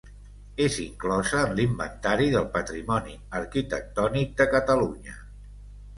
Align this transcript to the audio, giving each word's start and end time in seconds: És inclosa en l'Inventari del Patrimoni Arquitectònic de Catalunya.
És 0.67 0.77
inclosa 0.83 1.41
en 1.49 1.53
l'Inventari 1.59 2.31
del 2.37 2.47
Patrimoni 2.57 3.15
Arquitectònic 3.41 4.37
de 4.41 4.49
Catalunya. 4.55 5.19